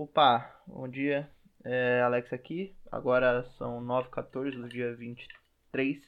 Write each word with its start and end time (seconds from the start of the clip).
Opa, 0.00 0.48
bom 0.64 0.86
dia. 0.86 1.28
É, 1.64 2.00
Alex 2.02 2.32
aqui. 2.32 2.72
Agora 2.88 3.42
são 3.58 3.84
9h14 3.84 4.52
do 4.52 4.68
dia 4.68 4.94
23. 4.94 5.98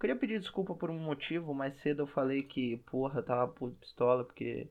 Queria 0.00 0.16
pedir 0.16 0.40
desculpa 0.40 0.74
por 0.74 0.90
um 0.90 0.98
motivo. 0.98 1.54
Mais 1.54 1.80
cedo 1.80 2.02
eu 2.02 2.06
falei 2.08 2.42
que, 2.42 2.78
porra, 2.90 3.22
tava 3.22 3.46
por 3.52 3.70
pistola, 3.74 4.24
porque. 4.24 4.68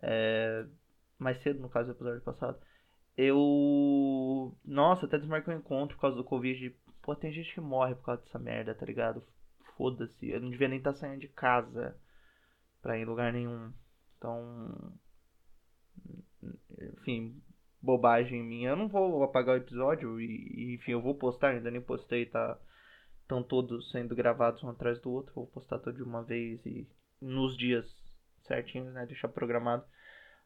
É, 0.00 0.64
mais 1.18 1.42
cedo, 1.42 1.60
no 1.60 1.68
caso 1.68 1.88
do 1.88 1.92
episódio 1.92 2.22
passado. 2.22 2.58
Eu. 3.18 4.56
Nossa, 4.64 5.04
até 5.04 5.18
desmarquei 5.18 5.52
um 5.52 5.58
encontro 5.58 5.94
por 5.96 6.00
causa 6.00 6.16
do 6.16 6.24
Covid. 6.24 6.74
Pô, 7.02 7.14
tem 7.14 7.30
gente 7.30 7.52
que 7.52 7.60
morre 7.60 7.96
por 7.96 8.06
causa 8.06 8.22
dessa 8.22 8.38
merda, 8.38 8.74
tá 8.74 8.86
ligado? 8.86 9.22
Foda-se. 9.76 10.30
Eu 10.30 10.40
não 10.40 10.48
devia 10.48 10.68
nem 10.68 10.78
estar 10.78 10.94
tá 10.94 11.00
saindo 11.00 11.20
de 11.20 11.28
casa 11.28 11.94
pra 12.80 12.96
ir 12.96 13.02
em 13.02 13.04
lugar 13.04 13.30
nenhum. 13.30 13.74
Então. 14.16 14.94
Enfim, 16.98 17.42
bobagem 17.86 18.42
minha. 18.42 18.70
Eu 18.70 18.76
não 18.76 18.88
vou 18.88 19.22
apagar 19.22 19.54
o 19.54 19.58
episódio 19.58 20.20
e, 20.20 20.74
enfim, 20.74 20.92
eu 20.92 21.00
vou 21.00 21.14
postar, 21.14 21.50
ainda 21.50 21.70
nem 21.70 21.80
postei, 21.80 22.26
tá? 22.26 22.58
Estão 23.22 23.42
todos 23.42 23.90
sendo 23.90 24.14
gravados 24.14 24.62
um 24.62 24.68
atrás 24.68 25.00
do 25.00 25.10
outro. 25.10 25.32
Vou 25.34 25.46
postar 25.46 25.78
tudo 25.78 25.96
de 25.96 26.02
uma 26.02 26.22
vez 26.22 26.64
e 26.66 26.86
nos 27.20 27.56
dias 27.56 27.86
certinhos, 28.46 28.92
né? 28.92 29.06
Deixar 29.06 29.28
programado. 29.28 29.84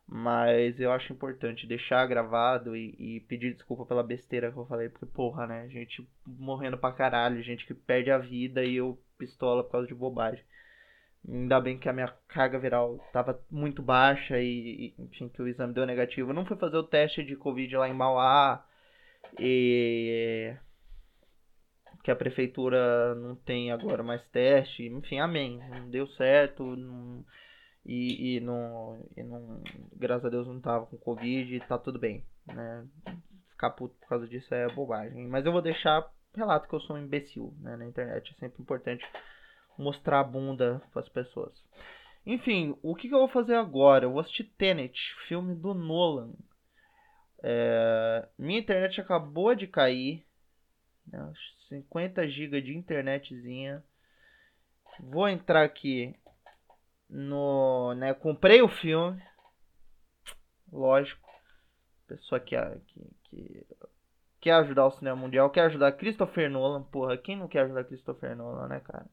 Mas 0.07 0.79
eu 0.81 0.93
acho 0.93 1.13
importante 1.13 1.67
deixar 1.67 2.07
gravado 2.07 2.77
e, 2.77 2.95
e, 2.99 3.21
pedir 3.21 3.55
desculpa 3.55 3.87
pela 3.87 4.03
besteira 4.03 4.51
que 4.51 4.59
eu 4.59 4.67
falei, 4.67 4.89
porque, 4.89 5.07
porra, 5.07 5.47
né? 5.47 5.69
Gente 5.69 6.07
morrendo 6.27 6.77
pra 6.77 6.93
caralho, 6.93 7.43
gente 7.43 7.67
que 7.67 7.75
perde 7.75 8.11
a 8.11 8.19
vida 8.19 8.65
e 8.65 8.77
eu 8.77 8.99
pistola 9.17 9.63
por 9.65 9.73
causa 9.73 9.87
de 9.87 9.95
bobagem. 9.95 10.45
Ainda 11.29 11.61
bem 11.61 11.79
que 11.79 11.89
a 11.89 11.93
minha 11.93 12.09
carga 12.29 12.59
viral 12.59 12.97
estava 13.07 13.41
muito 13.51 13.83
baixa 13.83 14.39
e, 14.41 14.95
enfim, 14.99 15.29
que 15.29 15.43
o 15.43 15.49
exame 15.49 15.75
deu 15.75 15.87
negativo. 15.87 16.31
Eu 16.31 16.35
não 16.35 16.47
fui 16.47 16.57
fazer 16.57 16.77
o 16.77 16.83
teste 16.83 17.23
de 17.23 17.37
Covid 17.37 17.77
lá 17.77 17.89
em 17.89 17.93
Mauá 17.93 18.65
e 19.39 20.57
que 22.03 22.11
a 22.11 22.17
prefeitura 22.17 23.15
não 23.15 23.37
tem 23.37 23.71
agora 23.71 24.03
mais 24.03 24.25
teste. 24.31 24.87
Enfim, 24.87 25.19
amém. 25.19 25.61
Não 25.69 25.91
deu 25.91 26.07
certo. 26.09 26.65
Não... 26.77 27.25
E, 27.85 28.37
e, 28.37 28.41
não, 28.41 29.07
e 29.17 29.23
não. 29.23 29.63
Graças 29.95 30.25
a 30.25 30.31
Deus 30.31 30.47
não 30.47 30.61
tava 30.61 30.87
com 30.87 30.97
Covid 30.97 31.55
e 31.55 31.61
tá 31.61 31.79
tudo 31.79 31.99
bem. 31.99 32.25
Né? 32.47 32.87
Ficar 33.51 33.71
puto 33.71 33.95
por 34.01 34.09
causa 34.09 34.27
disso 34.27 34.53
é 34.55 34.69
bobagem. 34.75 35.29
Mas 35.29 35.45
eu 35.45 35.53
vou 35.53 35.63
deixar 35.63 36.11
relato 36.35 36.69
que 36.69 36.75
eu 36.75 36.81
sou 36.81 36.97
um 36.97 37.01
imbecil 37.01 37.55
né, 37.61 37.77
na 37.77 37.87
internet. 37.87 38.35
É 38.35 38.41
sempre 38.41 38.63
importante 38.63 39.05
mostrar 39.81 40.21
a 40.21 40.25
bunda 40.25 40.83
para 40.93 41.03
as 41.03 41.09
pessoas. 41.09 41.53
Enfim, 42.25 42.77
o 42.83 42.95
que, 42.95 43.09
que, 43.09 43.15
eu 43.15 43.21
vou 43.21 43.29
fazer 43.29 43.55
agora? 43.55 44.05
Eu 44.05 44.13
vou 44.13 44.21
assistir 44.21 44.45
Tenet, 44.45 44.99
filme 45.27 45.55
do 45.55 45.73
Nolan. 45.75 46.33
É, 47.43 48.29
minha 48.39 48.61
internet 48.61 49.01
acabou 49.01 49.55
de 49.55 49.67
cair. 49.67 50.25
Né, 51.07 51.33
50 51.69 52.29
GB 52.29 52.61
de 52.61 52.77
internetzinha. 52.77 53.83
Vou 55.01 55.29
entrar 55.29 55.65
aqui 55.65 56.15
no. 57.09 57.95
Né, 57.95 58.13
comprei 58.13 58.61
o 58.61 58.69
filme. 58.69 59.23
Lógico. 60.71 61.29
Pessoa 62.07 62.41
que, 62.41 62.57
que, 62.87 63.11
que 63.25 63.67
quer 64.41 64.53
ajudar 64.55 64.87
o 64.87 64.91
cinema 64.91 65.17
mundial, 65.17 65.51
quer 65.51 65.63
ajudar 65.67 65.93
Christopher 65.93 66.51
Nolan. 66.51 66.83
Porra, 66.83 67.17
quem 67.17 67.37
não 67.37 67.49
quer 67.49 67.61
ajudar 67.63 67.85
Christopher 67.85 68.37
Nolan, 68.37 68.69
né, 68.69 68.81
cara? 68.81 69.07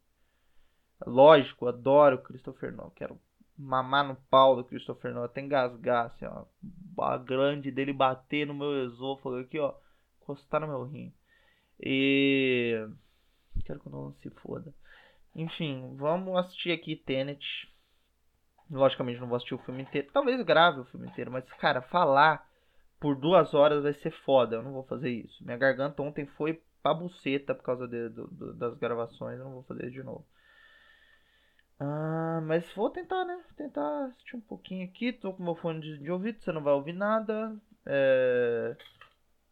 Lógico, 1.05 1.67
adoro 1.67 2.21
Christopher 2.21 2.73
Nolan. 2.73 2.91
Quero 2.91 3.19
mamar 3.57 4.07
no 4.07 4.15
pau 4.29 4.55
do 4.55 4.63
Christopher 4.63 5.13
Nolan. 5.13 5.25
Até 5.25 5.41
engasgar, 5.41 6.07
assim, 6.07 6.25
ó. 6.25 6.45
A 7.03 7.17
grande 7.17 7.71
dele 7.71 7.93
bater 7.93 8.47
no 8.47 8.53
meu 8.53 8.85
esôfago 8.85 9.39
aqui, 9.39 9.59
ó. 9.59 9.73
Encostar 10.21 10.61
no 10.61 10.67
meu 10.67 10.83
rim. 10.83 11.13
E. 11.79 12.87
Quero 13.65 13.79
que 13.79 13.87
o 13.87 13.91
Nolan 13.91 14.13
se 14.21 14.29
foda. 14.41 14.73
Enfim, 15.35 15.95
vamos 15.97 16.35
assistir 16.37 16.71
aqui 16.71 16.95
Tenet. 16.95 17.45
Logicamente 18.69 19.19
não 19.19 19.27
vou 19.27 19.37
assistir 19.37 19.53
o 19.53 19.59
filme 19.59 19.83
inteiro. 19.83 20.09
Talvez 20.11 20.41
grave 20.43 20.79
o 20.79 20.85
filme 20.85 21.07
inteiro, 21.07 21.31
mas, 21.31 21.45
cara, 21.53 21.81
falar 21.83 22.45
por 22.99 23.15
duas 23.15 23.53
horas 23.53 23.83
vai 23.83 23.93
ser 23.93 24.11
foda. 24.25 24.55
Eu 24.55 24.63
não 24.63 24.73
vou 24.73 24.83
fazer 24.83 25.09
isso. 25.09 25.43
Minha 25.45 25.57
garganta 25.57 26.01
ontem 26.01 26.25
foi 26.25 26.61
pra 26.81 26.93
buceta 26.93 27.53
por 27.53 27.63
causa 27.63 27.87
de, 27.87 28.09
do, 28.09 28.27
do, 28.27 28.53
das 28.55 28.75
gravações. 28.77 29.37
Eu 29.37 29.45
não 29.45 29.53
vou 29.53 29.63
fazer 29.63 29.89
de 29.91 30.03
novo. 30.03 30.25
Ah, 31.79 32.41
mas 32.43 32.71
vou 32.73 32.89
tentar, 32.89 33.23
né? 33.25 33.39
Tentar 33.55 34.05
assistir 34.05 34.35
um 34.35 34.41
pouquinho 34.41 34.85
aqui. 34.85 35.13
Tô 35.13 35.33
com 35.33 35.43
meu 35.43 35.55
fone 35.55 35.79
de, 35.81 35.97
de 35.99 36.11
ouvido, 36.11 36.39
você 36.39 36.51
não 36.51 36.63
vai 36.63 36.73
ouvir 36.73 36.93
nada. 36.93 37.55
É... 37.85 38.75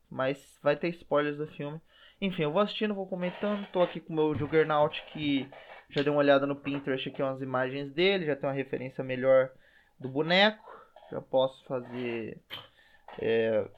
Mas 0.10 0.60
vai 0.62 0.76
ter 0.76 0.90
spoilers 0.90 1.38
do 1.38 1.48
filme. 1.48 1.80
Enfim, 2.22 2.44
eu 2.44 2.52
vou 2.52 2.62
assistindo, 2.62 2.96
vou 2.96 3.08
comentando. 3.08 3.68
Tô 3.72 3.82
aqui 3.82 4.00
com 4.00 4.14
o 4.14 4.16
meu 4.16 4.36
Juggernaut 4.36 5.04
que 5.12 5.50
já 5.90 6.02
deu 6.02 6.14
uma 6.14 6.20
olhada 6.20 6.48
no 6.48 6.56
Pinterest 6.56 7.08
aqui, 7.10 7.22
umas 7.22 7.42
imagens 7.42 7.92
dele. 7.94 8.26
Já 8.26 8.36
tem 8.36 8.50
uma 8.50 8.56
referência 8.56 9.04
melhor 9.04 9.52
do 10.00 10.10
boneco. 10.10 10.64
Já 11.12 11.22
posso 11.22 11.64
fazer 11.66 12.42
é, 13.20 13.70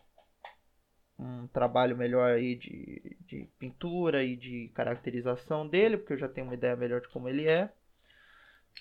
um 1.19 1.47
trabalho 1.47 1.97
melhor 1.97 2.31
aí 2.31 2.56
de, 2.56 3.18
de 3.25 3.50
pintura 3.59 4.24
e 4.24 4.35
de 4.35 4.72
caracterização 4.74 5.68
dele, 5.68 5.97
porque 5.97 6.14
eu 6.14 6.19
já 6.19 6.29
tenho 6.29 6.47
uma 6.47 6.53
ideia 6.53 6.75
melhor 6.75 7.02
de 7.02 7.09
como 7.09 7.28
ele 7.28 7.47
é. 7.47 7.69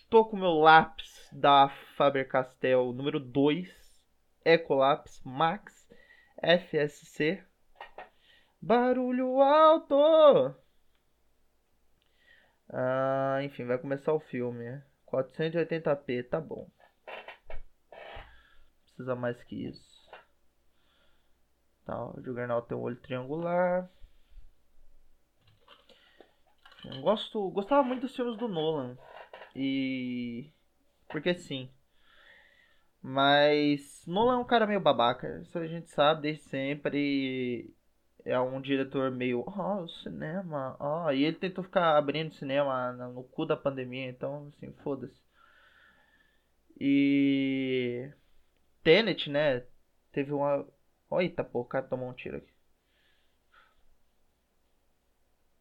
Tô 0.08 0.24
com 0.24 0.36
meu 0.36 0.52
lápis 0.52 1.28
da 1.32 1.68
Faber-Castell 1.96 2.92
número 2.92 3.18
2, 3.18 3.68
Ecolápis 4.44 5.20
Max 5.24 5.88
FSC. 6.40 7.42
Barulho 8.60 9.40
alto! 9.40 10.54
Ah, 12.68 13.38
enfim, 13.42 13.64
vai 13.64 13.78
começar 13.78 14.12
o 14.12 14.20
filme. 14.20 14.82
480p, 15.06 16.28
tá 16.28 16.40
bom. 16.40 16.68
Precisa 18.84 19.14
mais 19.14 19.42
que 19.44 19.68
isso. 19.68 20.10
Tá, 21.84 22.10
o 22.10 22.20
Juggernaut 22.22 22.68
tem 22.68 22.76
um 22.76 22.82
olho 22.82 22.96
triangular. 22.96 23.90
Gosto, 27.00 27.50
gostava 27.50 27.82
muito 27.82 28.02
dos 28.02 28.14
filmes 28.14 28.36
do 28.36 28.48
Nolan. 28.48 28.96
E. 29.56 30.52
Porque 31.08 31.34
sim. 31.34 31.70
Mas 33.02 34.04
Nolan 34.06 34.34
é 34.34 34.38
um 34.38 34.44
cara 34.44 34.66
meio 34.66 34.80
babaca, 34.80 35.40
isso 35.40 35.58
a 35.58 35.66
gente 35.66 35.88
sabe 35.90 36.22
desde 36.22 36.42
sempre. 36.44 37.72
É 38.24 38.38
um 38.40 38.60
diretor 38.60 39.10
meio, 39.12 39.44
oh, 39.46 39.84
o 39.84 39.88
cinema, 39.88 40.76
oh, 40.80 41.10
e 41.12 41.24
ele 41.24 41.36
tentou 41.36 41.62
ficar 41.64 41.96
abrindo 41.96 42.34
cinema 42.34 42.92
no 42.92 43.22
cu 43.22 43.46
da 43.46 43.56
pandemia, 43.56 44.08
então, 44.10 44.48
assim, 44.48 44.72
foda-se. 44.82 45.22
E. 46.80 48.10
Tenet, 48.82 49.30
né? 49.30 49.64
Teve 50.12 50.32
uma. 50.32 50.66
Eita, 51.20 51.44
pô, 51.44 51.60
o 51.60 51.64
cara 51.64 51.86
tomou 51.86 52.08
um 52.10 52.12
tiro 52.14 52.38
aqui. 52.38 52.55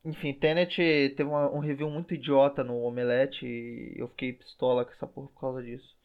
Enfim, 0.05 0.33
Tenet 0.33 0.75
teve 1.17 1.23
uma, 1.23 1.51
um 1.51 1.57
review 1.57 1.89
muito 1.89 2.13
idiota 2.13 2.63
no 2.63 2.79
Omelete 2.83 3.43
e 3.43 3.95
eu 3.97 4.07
fiquei 4.09 4.33
pistola 4.33 4.85
com 4.85 4.91
essa 4.91 5.07
porra 5.07 5.27
por 5.29 5.39
causa 5.39 5.63
disso. 5.63 5.97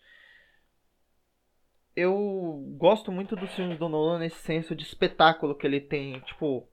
Eu 1.94 2.64
gosto 2.78 3.12
muito 3.12 3.36
dos 3.36 3.54
filmes 3.54 3.78
do 3.78 3.90
Nolan 3.90 4.20
nesse 4.20 4.38
senso 4.38 4.74
de 4.74 4.84
espetáculo 4.84 5.54
que 5.54 5.66
ele 5.66 5.82
tem. 5.82 6.18
Tipo, 6.20 6.66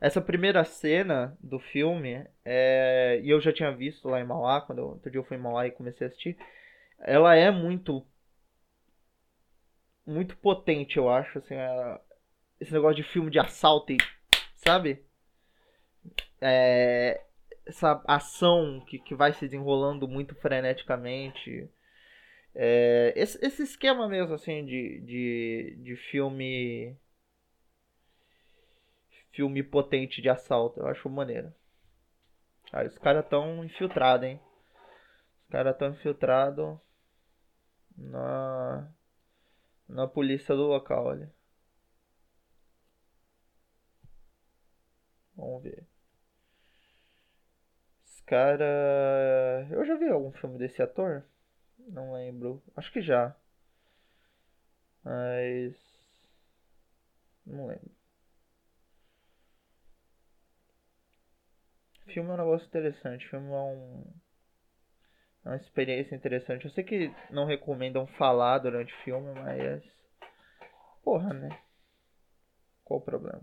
essa 0.00 0.20
primeira 0.20 0.62
cena 0.62 1.36
do 1.40 1.58
filme, 1.58 2.24
é... 2.44 3.20
e 3.24 3.28
eu 3.28 3.40
já 3.40 3.52
tinha 3.52 3.74
visto 3.74 4.08
lá 4.08 4.20
em 4.20 4.24
Mauá, 4.24 4.60
quando 4.60 4.78
eu, 4.78 4.86
outro 4.90 5.10
dia 5.10 5.18
eu 5.18 5.24
fui 5.24 5.36
em 5.36 5.40
Mauá 5.40 5.66
e 5.66 5.72
comecei 5.72 6.06
a 6.06 6.08
assistir, 6.08 6.38
ela 7.00 7.34
é 7.34 7.50
muito. 7.50 8.06
Muito 10.06 10.36
potente, 10.36 10.96
eu 10.96 11.10
acho. 11.10 11.38
Assim. 11.38 11.56
Esse 12.60 12.72
negócio 12.72 13.02
de 13.02 13.02
filme 13.02 13.30
de 13.30 13.40
assalto, 13.40 13.92
e, 13.92 13.98
sabe? 14.54 15.07
É, 16.40 17.24
essa 17.68 18.02
ação 18.06 18.80
que, 18.86 18.98
que 18.98 19.14
vai 19.14 19.32
se 19.32 19.40
desenrolando 19.40 20.08
muito 20.08 20.34
freneticamente. 20.34 21.70
É, 22.54 23.12
esse, 23.14 23.38
esse 23.44 23.62
esquema 23.62 24.08
mesmo, 24.08 24.34
assim, 24.34 24.64
de, 24.64 25.00
de, 25.00 25.76
de 25.82 25.96
filme. 26.10 26.96
Filme 29.32 29.62
potente 29.62 30.20
de 30.20 30.28
assalto, 30.28 30.80
eu 30.80 30.86
acho 30.88 31.08
maneiro. 31.08 31.52
Aí 32.72 32.86
os 32.86 32.98
caras 32.98 33.26
tão 33.28 33.64
infiltrados, 33.64 34.26
hein? 34.26 34.40
Os 35.42 35.48
caras 35.48 35.76
tão 35.76 35.90
infiltrados 35.90 36.76
na, 37.96 38.90
na 39.88 40.08
polícia 40.08 40.56
do 40.56 40.66
local 40.66 41.10
ali. 41.10 41.28
Vamos 45.36 45.62
ver 45.62 45.86
cara. 48.28 49.66
Eu 49.70 49.84
já 49.84 49.96
vi 49.96 50.08
algum 50.08 50.32
filme 50.32 50.58
desse 50.58 50.82
ator? 50.82 51.24
Não 51.78 52.12
lembro. 52.12 52.62
Acho 52.76 52.92
que 52.92 53.00
já. 53.00 53.34
Mas. 55.02 55.74
Não 57.46 57.66
lembro. 57.66 57.90
Filme 62.06 62.30
é 62.30 62.32
um 62.32 62.36
negócio 62.36 62.66
interessante. 62.66 63.28
Filme 63.28 63.48
é 63.50 63.56
um. 63.56 64.04
É 65.44 65.48
uma 65.48 65.56
experiência 65.56 66.14
interessante. 66.14 66.66
Eu 66.66 66.70
sei 66.72 66.84
que 66.84 67.14
não 67.30 67.46
recomendam 67.46 68.06
falar 68.06 68.58
durante 68.58 68.92
o 68.92 68.98
filme, 68.98 69.32
mas. 69.40 69.82
Porra, 71.02 71.32
né? 71.32 71.48
Qual 72.84 73.00
o 73.00 73.02
problema? 73.02 73.42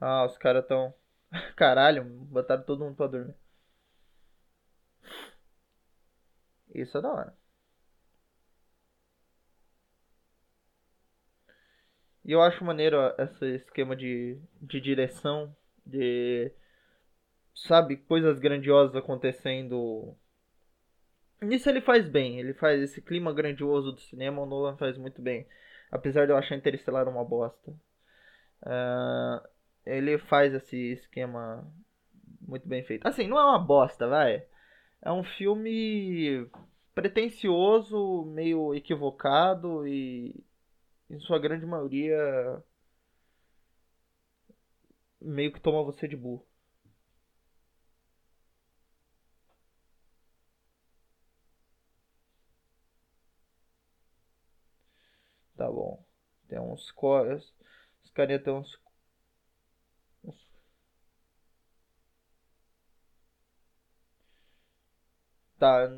Ah, 0.00 0.24
os 0.26 0.36
caras 0.38 0.66
tão. 0.66 0.94
Caralho, 1.56 2.04
botaram 2.04 2.62
todo 2.64 2.84
mundo 2.84 2.96
pra 2.96 3.06
dormir. 3.06 3.34
Isso 6.74 6.96
é 6.98 7.02
da 7.02 7.12
hora. 7.12 7.36
E 12.24 12.32
eu 12.32 12.42
acho 12.42 12.64
maneiro 12.64 12.98
esse 13.18 13.56
esquema 13.56 13.96
de, 13.96 14.38
de 14.60 14.80
direção, 14.80 15.54
de. 15.84 16.52
Sabe, 17.54 17.96
coisas 17.96 18.38
grandiosas 18.38 18.94
acontecendo. 18.94 20.14
Nisso 21.40 21.68
ele 21.70 21.80
faz 21.80 22.08
bem, 22.08 22.38
ele 22.38 22.52
faz 22.54 22.80
esse 22.82 23.00
clima 23.00 23.32
grandioso 23.32 23.92
do 23.92 24.00
cinema, 24.00 24.42
o 24.42 24.46
Nolan 24.46 24.76
faz 24.76 24.96
muito 24.98 25.22
bem. 25.22 25.46
Apesar 25.90 26.26
de 26.26 26.32
eu 26.32 26.36
achar 26.36 26.56
Interestelar 26.56 27.08
uma 27.08 27.24
bosta. 27.24 27.70
Uh, 28.62 29.48
ele 29.88 30.18
faz 30.18 30.52
esse 30.54 30.76
esquema 30.92 31.66
muito 32.40 32.68
bem 32.68 32.84
feito. 32.84 33.06
Assim, 33.06 33.26
não 33.28 33.38
é 33.38 33.44
uma 33.44 33.58
bosta, 33.58 34.06
vai. 34.08 34.44
É 35.02 35.12
um 35.12 35.24
filme 35.24 36.48
pretencioso, 36.94 38.24
meio 38.26 38.74
equivocado 38.74 39.86
e 39.86 40.34
em 41.10 41.20
sua 41.20 41.38
grande 41.38 41.66
maioria 41.66 42.62
meio 45.20 45.52
que 45.52 45.60
toma 45.60 45.82
você 45.84 46.08
de 46.08 46.16
burro. 46.16 46.44
Tá 55.56 55.70
bom. 55.70 56.02
Tem 56.48 56.58
uns 56.58 56.90
cores. 56.92 57.52
Os 58.04 58.10
carinha 58.10 58.38
tem 58.42 58.52
uns 58.52 58.74
Tá. 65.58 65.88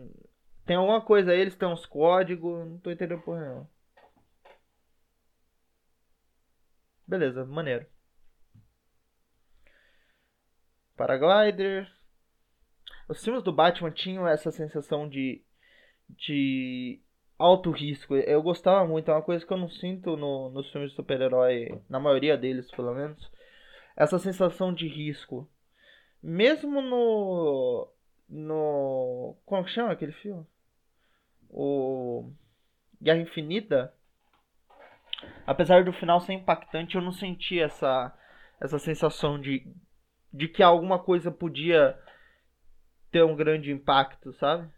Tem 0.65 0.77
alguma 0.77 1.01
coisa 1.01 1.33
aí, 1.33 1.41
eles 1.41 1.57
têm 1.57 1.69
uns 1.69 1.85
códigos, 1.87 2.67
não 2.67 2.79
tô 2.79 2.91
entendendo 2.91 3.23
porra 3.23 3.41
não. 3.45 3.69
Beleza, 7.07 7.45
maneiro. 7.45 7.87
Paraglider. 10.97 11.91
Os 13.09 13.23
filmes 13.25 13.43
do 13.43 13.53
Batman 13.53 13.91
tinham 13.91 14.27
essa 14.29 14.51
sensação 14.53 15.09
de. 15.09 15.43
de 16.09 17.01
alto 17.39 17.71
risco. 17.71 18.15
Eu 18.15 18.43
gostava 18.43 18.87
muito, 18.87 19.11
é 19.11 19.15
uma 19.15 19.23
coisa 19.23 19.45
que 19.45 19.53
eu 19.53 19.57
não 19.57 19.69
sinto 19.69 20.17
no, 20.17 20.51
nos 20.51 20.71
filmes 20.71 20.91
de 20.91 20.97
super-herói, 20.97 21.83
na 21.89 21.99
maioria 21.99 22.37
deles 22.37 22.71
pelo 22.71 22.95
menos. 22.95 23.19
Essa 23.97 24.19
sensação 24.19 24.73
de 24.73 24.87
risco. 24.87 25.51
Mesmo 26.23 26.83
no 26.83 27.91
no. 28.31 29.37
Como 29.45 29.65
que 29.65 29.71
chama 29.71 29.93
aquele 29.93 30.13
filme? 30.13 30.47
O. 31.49 32.31
Guerra 33.03 33.21
Infinita. 33.21 33.93
Apesar 35.47 35.85
do 35.85 35.93
final 35.93 36.21
ser 36.21 36.35
impactante, 36.35 36.95
eu 36.95 37.03
não 37.03 37.13
senti 37.13 37.61
essa, 37.61 38.17
essa 38.61 38.79
sensação 38.79 39.39
de, 39.39 39.67
de 40.33 40.49
que 40.49 40.63
alguma 40.63 40.99
coisa 40.99 41.31
podia 41.31 41.99
ter 43.11 43.23
um 43.23 43.37
grande 43.37 43.71
impacto, 43.71 44.33
sabe? 44.35 44.71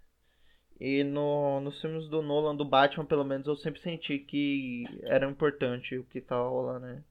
E 0.81 1.05
no, 1.05 1.60
nos 1.60 1.81
filmes 1.81 2.08
do 2.08 2.22
Nolan, 2.22 2.56
do 2.56 2.64
Batman, 2.64 3.05
pelo 3.05 3.25
menos, 3.25 3.46
eu 3.46 3.55
sempre 3.56 3.81
senti 3.82 4.19
que 4.19 4.84
era 5.05 5.31
importante 5.31 5.96
o 5.96 6.05
que 6.05 6.20
tava 6.20 6.48
rolando, 6.48 6.87
né? 6.87 7.05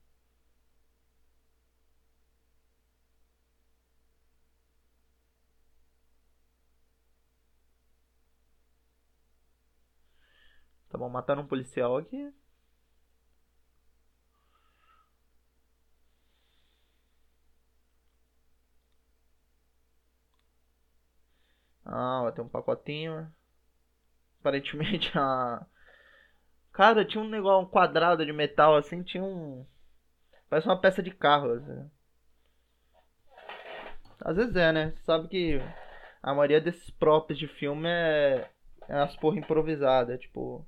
Tá 10.91 10.97
bom, 10.97 11.09
mataram 11.09 11.41
um 11.43 11.47
policial 11.47 11.97
aqui. 11.97 12.31
Ah, 21.85 22.21
vai 22.23 22.31
ter 22.31 22.41
um 22.41 22.49
pacotinho. 22.49 23.31
Aparentemente 24.39 25.09
a. 25.17 25.65
Cara, 26.73 27.05
tinha 27.05 27.23
um 27.23 27.29
negócio, 27.29 27.65
um 27.65 27.69
quadrado 27.69 28.25
de 28.25 28.33
metal 28.33 28.75
assim, 28.75 29.03
tinha 29.03 29.23
um. 29.23 29.65
Parece 30.49 30.67
uma 30.67 30.79
peça 30.79 31.03
de 31.03 31.11
carro. 31.11 31.51
Assim. 31.53 31.89
Às 34.21 34.35
vezes 34.37 34.55
é, 34.55 34.71
né? 34.71 34.91
Você 34.91 35.03
sabe 35.03 35.27
que 35.27 35.59
a 36.21 36.33
maioria 36.33 36.61
desses 36.61 36.89
props 36.91 37.37
de 37.37 37.47
filme 37.47 37.87
é, 37.89 38.49
é 38.87 38.95
as 38.99 39.15
porra 39.17 39.37
improvisadas, 39.39 40.19
tipo. 40.19 40.65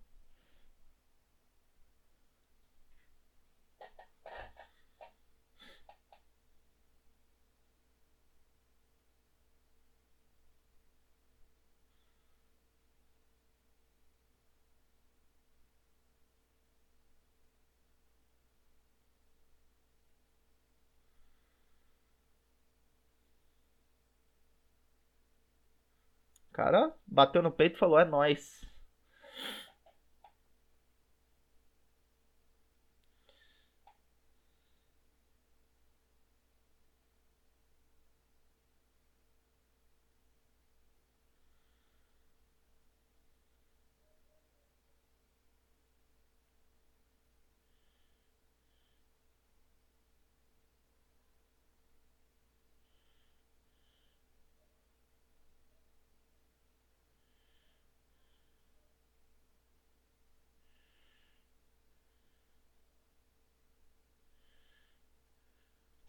Cara 26.63 26.93
bateu 27.05 27.41
no 27.41 27.51
peito 27.51 27.75
e 27.75 27.79
falou: 27.79 27.99
é 27.99 28.05
nós. 28.05 28.61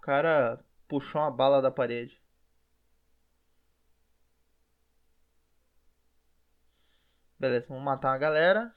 Cara 0.04 0.62
puxou 0.86 1.20
uma 1.22 1.30
bala 1.30 1.62
da 1.62 1.70
parede. 1.70 2.20
Beleza, 7.38 7.66
vamos 7.68 7.84
matar 7.84 8.12
a 8.14 8.18
galera. 8.18 8.74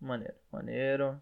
Maneiro, 0.00 0.34
maneiro. 0.52 1.20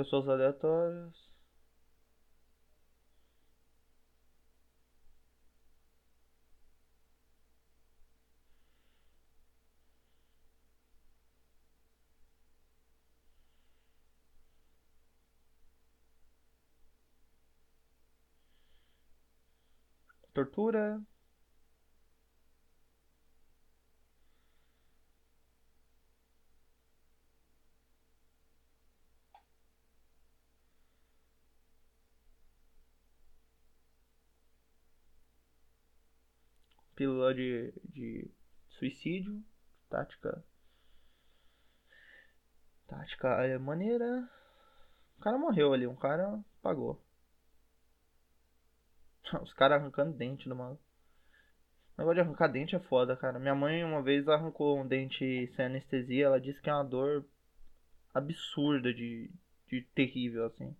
Pessoas 0.00 0.26
aleatórias. 0.30 1.30
tortura. 20.34 21.00
Pílula 37.00 37.32
de, 37.32 37.72
de 37.94 38.30
suicídio. 38.68 39.42
Tática. 39.88 40.44
Tática 42.86 43.28
é 43.42 43.56
maneira. 43.56 44.28
O 45.16 45.22
cara 45.22 45.38
morreu 45.38 45.72
ali, 45.72 45.86
um 45.86 45.96
cara 45.96 46.38
pagou. 46.60 47.02
Os 49.40 49.54
caras 49.54 49.80
arrancando 49.80 50.12
dente 50.14 50.46
do 50.46 50.54
maluco. 50.54 50.82
O 51.96 52.02
negócio 52.02 52.16
de 52.16 52.20
arrancar 52.20 52.48
dente 52.48 52.76
é 52.76 52.80
foda, 52.80 53.16
cara. 53.16 53.38
Minha 53.38 53.54
mãe 53.54 53.82
uma 53.82 54.02
vez 54.02 54.28
arrancou 54.28 54.78
um 54.78 54.86
dente 54.86 55.50
sem 55.56 55.64
anestesia. 55.64 56.26
Ela 56.26 56.38
disse 56.38 56.60
que 56.60 56.68
é 56.68 56.74
uma 56.74 56.84
dor 56.84 57.24
absurda 58.12 58.92
de, 58.92 59.30
de 59.68 59.80
terrível, 59.94 60.44
assim. 60.44 60.76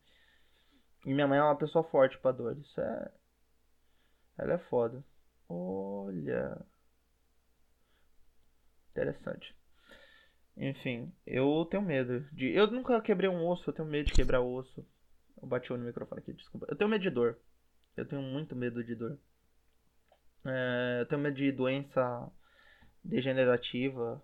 E 1.07 1.15
minha 1.15 1.27
mãe 1.27 1.39
é 1.39 1.43
uma 1.43 1.57
pessoa 1.57 1.83
forte 1.83 2.19
pra 2.19 2.31
dor. 2.31 2.59
Isso 2.59 2.79
é. 2.79 3.11
Ela 4.37 4.53
é 4.53 4.59
foda. 4.59 5.03
Olha. 5.50 6.64
Interessante. 8.92 9.54
Enfim, 10.57 11.12
eu 11.26 11.66
tenho 11.71 11.83
medo 11.83 12.21
de. 12.33 12.50
Eu 12.54 12.71
nunca 12.71 13.00
quebrei 13.00 13.28
um 13.28 13.47
osso, 13.49 13.69
eu 13.69 13.75
tenho 13.75 13.88
medo 13.88 14.07
de 14.07 14.12
quebrar 14.12 14.40
o 14.40 14.54
osso. 14.54 14.87
Eu 15.42 15.49
bati 15.49 15.71
no 15.71 15.78
microfone 15.78 16.21
aqui, 16.21 16.33
desculpa. 16.33 16.66
Eu 16.69 16.76
tenho 16.76 16.88
medo 16.88 17.02
de 17.02 17.11
dor. 17.11 17.37
Eu 17.97 18.07
tenho 18.07 18.23
muito 18.23 18.54
medo 18.54 18.85
de 18.85 18.95
dor. 18.95 19.19
É, 20.45 20.99
eu 21.00 21.07
tenho 21.07 21.21
medo 21.21 21.37
de 21.37 21.50
doença 21.50 22.30
degenerativa. 23.02 24.23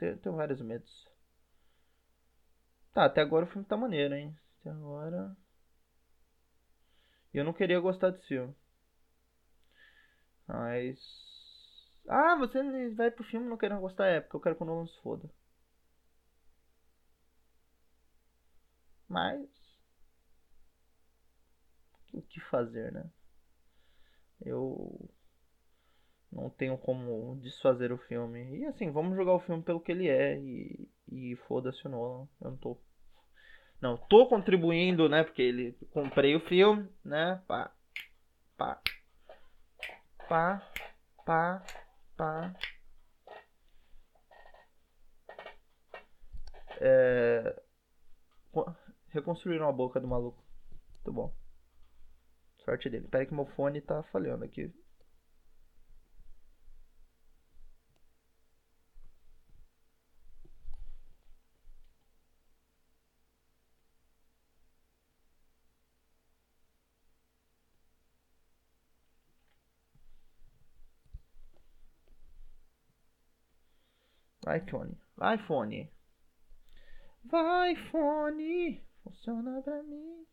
Eu 0.00 0.18
tenho 0.18 0.36
vários 0.36 0.60
medos. 0.60 1.08
Tá, 2.92 3.04
até 3.06 3.20
agora 3.22 3.46
o 3.46 3.48
filme 3.48 3.66
tá 3.66 3.76
maneiro, 3.76 4.14
hein? 4.14 4.36
Até 4.60 4.70
agora. 4.70 5.36
Eu 7.32 7.44
não 7.44 7.52
queria 7.52 7.80
gostar 7.80 8.10
desse 8.10 8.26
filme. 8.26 8.54
Mas. 10.46 10.98
Ah, 12.08 12.36
você 12.36 12.90
vai 12.90 13.10
pro 13.10 13.24
filme 13.24 13.48
não 13.48 13.56
querendo 13.56 13.80
gostar, 13.80 14.06
é 14.06 14.20
porque 14.20 14.36
eu 14.36 14.40
quero 14.40 14.56
que 14.56 14.62
o 14.62 14.66
Nolan 14.66 14.86
se 14.86 15.00
foda. 15.02 15.28
Mas. 19.08 19.48
O 22.12 22.22
que 22.22 22.40
fazer, 22.40 22.92
né? 22.92 23.10
Eu. 24.44 25.10
Não 26.30 26.50
tenho 26.50 26.76
como 26.76 27.36
desfazer 27.40 27.92
o 27.92 27.98
filme. 27.98 28.58
E 28.58 28.66
assim, 28.66 28.90
vamos 28.90 29.16
jogar 29.16 29.32
o 29.32 29.40
filme 29.40 29.62
pelo 29.62 29.80
que 29.80 29.92
ele 29.92 30.08
é. 30.08 30.38
E, 30.38 30.88
e 31.08 31.36
foda-se 31.48 31.86
o 31.86 31.90
Nolan. 31.90 32.28
Eu 32.40 32.50
não 32.50 32.56
tô. 32.56 32.78
Não, 33.80 33.96
tô 33.96 34.26
contribuindo, 34.28 35.08
né? 35.08 35.24
Porque 35.24 35.42
ele. 35.42 35.72
Comprei 35.92 36.34
o 36.36 36.46
filme, 36.46 36.88
né? 37.04 37.42
Pá. 37.46 37.72
Pá. 38.56 38.80
Pá. 40.28 40.62
Pá. 41.24 41.62
Pá. 42.16 42.54
É 46.80 47.62
Reconstruíram 49.08 49.68
a 49.68 49.72
boca 49.72 50.00
do 50.00 50.08
maluco. 50.08 50.42
Muito 50.94 51.12
bom. 51.12 51.34
Sorte 52.58 52.90
dele. 52.90 53.08
Pera 53.08 53.24
que 53.24 53.34
meu 53.34 53.46
fone 53.46 53.80
tá 53.80 54.02
falhando 54.04 54.44
aqui. 54.44 54.72
Vai, 74.46 74.60
fone. 74.60 74.96
Vai, 77.24 77.74
fone. 77.90 78.80
Funciona 79.02 79.60
pra 79.60 79.82
mim. 79.82 80.24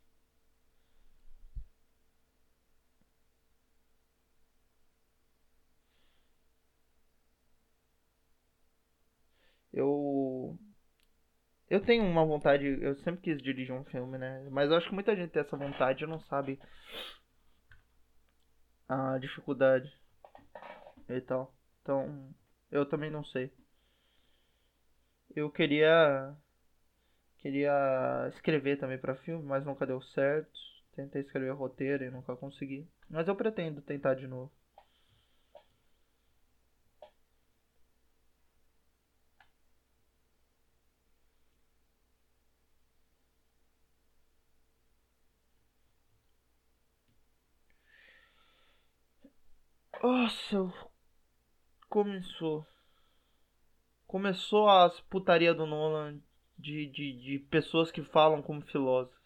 Eu. 9.74 10.60
Eu 11.68 11.82
tenho 11.84 12.04
uma 12.06 12.24
vontade. 12.24 12.66
Eu 12.84 12.96
sempre 12.98 13.22
quis 13.22 13.42
dirigir 13.42 13.74
um 13.74 13.84
filme, 13.86 14.20
né? 14.20 14.48
Mas 14.52 14.70
eu 14.70 14.78
acho 14.78 14.88
que 14.90 14.94
muita 14.94 15.16
gente 15.16 15.32
tem 15.32 15.42
essa 15.42 15.58
vontade 15.58 16.04
e 16.04 16.08
não 16.08 16.20
sabe 16.22 16.60
a 18.88 19.18
dificuldade 19.18 19.92
e 21.10 21.20
tal. 21.22 21.52
Então, 21.82 22.32
eu 22.72 22.86
também 22.86 23.10
não 23.10 23.24
sei. 23.26 23.52
Eu 25.36 25.50
queria 25.52 26.36
Queria 27.38 28.28
escrever 28.34 28.80
também 28.80 28.98
para 28.98 29.14
filme, 29.16 29.46
mas 29.46 29.64
nunca 29.64 29.86
deu 29.86 30.02
certo. 30.02 30.50
Tentei 30.96 31.22
escrever 31.22 31.52
roteiro 31.54 32.04
e 32.04 32.10
nunca 32.10 32.36
consegui. 32.36 32.88
Mas 33.10 33.28
eu 33.28 33.36
pretendo 33.36 33.82
tentar 33.84 34.16
de 34.16 34.26
novo. 34.28 34.52
Nossa, 50.04 50.72
começou. 51.90 52.66
Começou 54.14 54.70
as 54.70 55.02
putaria 55.02 55.56
do 55.56 55.66
Nolan 55.66 56.20
de, 56.56 56.86
de, 56.86 57.14
de 57.14 57.40
pessoas 57.50 57.90
que 57.90 58.04
falam 58.04 58.44
como 58.44 58.62
filósofos. 58.62 59.20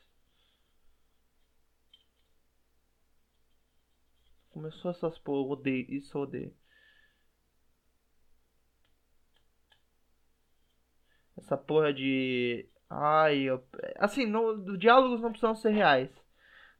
Começou 4.49 4.89
essas 4.91 5.19
porra, 5.19 5.49
odeio, 5.49 5.85
isso 5.93 6.17
eu 6.17 6.21
odeio. 6.21 6.55
Essa 11.37 11.57
porra 11.57 11.93
de. 11.93 12.65
Ai, 12.89 13.39
eu... 13.39 13.61
assim, 13.97 14.25
no, 14.25 14.77
diálogos 14.77 15.19
não 15.19 15.31
precisam 15.31 15.53
ser 15.57 15.71
reais. 15.71 16.09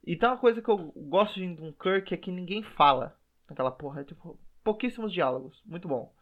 E 0.02 0.16
tem 0.16 0.26
uma 0.26 0.38
coisa 0.38 0.62
que 0.62 0.70
eu 0.70 0.78
gosto 0.96 1.34
de 1.34 1.44
um 1.44 1.74
Kirk 1.74 2.14
é 2.14 2.16
que 2.16 2.32
ninguém 2.32 2.62
fala. 2.62 3.14
Aquela 3.46 3.70
porra, 3.70 4.02
tipo, 4.02 4.40
pouquíssimos 4.64 5.12
diálogos. 5.12 5.62
Muito 5.66 5.86
bom. 5.86 6.16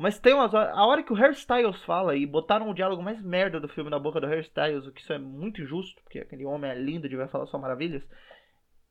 Mas 0.00 0.18
tem 0.18 0.32
umas 0.32 0.54
horas. 0.54 0.74
A 0.74 0.86
hora 0.86 1.02
que 1.02 1.12
o 1.12 1.14
Harry 1.14 1.34
Styles 1.34 1.84
fala 1.84 2.16
e 2.16 2.24
botaram 2.24 2.70
o 2.70 2.74
diálogo 2.74 3.02
mais 3.02 3.22
merda 3.22 3.60
do 3.60 3.68
filme 3.68 3.90
na 3.90 3.98
boca 3.98 4.18
do 4.18 4.26
Harry 4.26 4.40
Styles, 4.40 4.86
o 4.86 4.92
que 4.92 5.02
isso 5.02 5.12
é 5.12 5.18
muito 5.18 5.60
injusto, 5.60 6.02
porque 6.02 6.20
aquele 6.20 6.46
homem 6.46 6.70
é 6.70 6.74
lindo 6.74 7.06
e 7.06 7.14
vai 7.14 7.28
falar 7.28 7.44
só 7.44 7.58
maravilhas. 7.58 8.02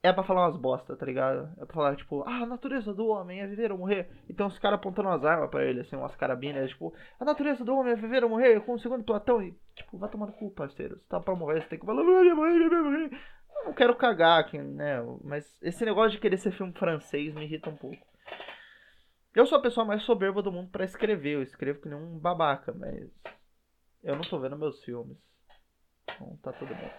É 0.04 0.13
pra 0.13 0.24
falar 0.24 0.46
umas 0.46 0.62
bosta, 0.62 0.96
tá 0.96 1.04
ligado? 1.08 1.50
É 1.60 1.66
pra 1.66 1.74
falar, 1.74 1.96
tipo, 1.96 2.24
ah, 2.28 2.44
a 2.44 2.46
natureza 2.46 2.94
do 2.94 3.08
homem 3.08 3.42
é 3.42 3.48
viver 3.48 3.72
ou 3.72 3.80
morrer. 3.80 4.08
Então 4.30 4.46
os 4.46 4.60
caras 4.60 4.78
apontando 4.78 5.10
umas 5.10 5.25
armas 5.25 5.50
pra 5.50 5.66
ele, 5.66 5.80
assim, 5.80 5.96
umas 5.96 6.16
carabinas, 6.16 6.70
tipo, 6.70 6.94
a 7.20 7.25
natureza 7.25 7.66
do 7.66 7.75
homem 7.75 7.94
é 7.94 7.96
viver 7.96 8.24
ou 8.24 8.30
morrer, 8.30 8.60
com 8.62 8.74
o 8.74 8.80
segundo 8.80 9.04
Platão. 9.04 9.42
E, 9.42 9.51
tipo, 9.75 9.98
vai 9.98 10.12
tomar 10.12 10.28
no 10.28 10.34
cu, 10.34 10.51
parceiro. 10.51 10.96
Você 10.96 11.08
tá 11.10 11.20
pra 11.20 11.36
morrer, 11.36 11.63
você 11.63 11.70
tem 11.70 11.80
que 11.80 11.88
falar, 11.88 12.04
morrer. 12.04 13.10
Eu 13.56 13.66
não 13.66 13.74
quero 13.74 13.96
cagar 13.96 14.42
aqui, 14.42 14.60
né? 14.60 15.00
Mas 15.24 15.58
esse 15.63 15.84
negócio 15.84 16.12
de 16.12 16.20
querer 16.20 16.38
ser 16.38 16.51
filme 16.51 16.72
francês 16.74 17.34
me 17.34 17.46
irrita 17.46 17.72
um 17.72 17.75
pouco. 17.75 18.09
Eu 19.34 19.46
sou 19.46 19.58
a 19.58 19.62
pessoa 19.62 19.86
mais 19.86 20.04
soberba 20.04 20.42
do 20.42 20.52
mundo 20.52 20.70
para 20.72 20.86
escrever. 20.86 21.36
Eu 21.36 21.44
escrevo 21.44 21.82
que 21.82 21.88
nem 21.88 21.98
um 21.98 22.18
babaca, 22.18 22.74
mas 22.74 23.10
eu 24.04 24.16
não 24.16 24.24
tô 24.24 24.40
vendo 24.40 24.58
meus 24.58 24.84
filmes. 24.84 25.18
Então 26.04 26.38
tá 26.38 26.52
tudo 26.54 26.74
bem. 26.74 26.92